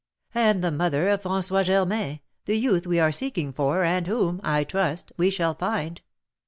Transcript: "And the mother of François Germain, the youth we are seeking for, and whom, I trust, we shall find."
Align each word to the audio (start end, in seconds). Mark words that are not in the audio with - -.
"And 0.33 0.63
the 0.63 0.71
mother 0.71 1.09
of 1.09 1.21
François 1.21 1.63
Germain, 1.63 2.21
the 2.45 2.55
youth 2.57 2.87
we 2.87 2.99
are 2.99 3.11
seeking 3.11 3.53
for, 3.53 3.83
and 3.83 4.07
whom, 4.07 4.41
I 4.43 4.63
trust, 4.63 5.11
we 5.15 5.29
shall 5.29 5.53
find." 5.53 6.01